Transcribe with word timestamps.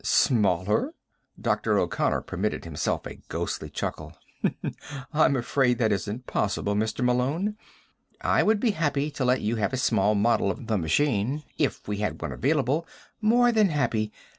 "Smaller?" 0.03 0.95
Dr. 1.39 1.77
O'Connor 1.77 2.21
permitted 2.21 2.65
himself 2.65 3.05
a 3.05 3.19
ghostly 3.29 3.69
chuckle. 3.69 4.13
"I'm 5.13 5.35
afraid 5.35 5.77
that 5.77 5.91
isn't 5.91 6.25
possible, 6.25 6.73
Mr. 6.73 7.05
Malone. 7.05 7.55
I 8.19 8.41
would 8.41 8.59
be 8.59 8.71
happy 8.71 9.11
to 9.11 9.23
let 9.23 9.41
you 9.41 9.57
have 9.57 9.73
a 9.73 9.77
small 9.77 10.15
model 10.15 10.49
of 10.49 10.65
the 10.65 10.79
machine 10.79 11.43
if 11.59 11.87
we 11.87 11.97
had 11.97 12.19
one 12.19 12.31
available 12.31 12.87
more 13.21 13.51
than 13.51 13.69
happy. 13.69 14.11